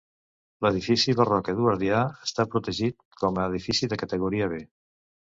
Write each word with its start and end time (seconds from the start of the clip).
L'edifici 0.65 1.13
barroc 1.17 1.49
eduardià 1.51 1.99
està 2.27 2.45
protegit 2.55 2.97
com 3.25 3.37
a 3.41 3.43
edifici 3.51 3.91
de 3.93 3.99
categoria 4.05 4.49
B. 4.55 4.59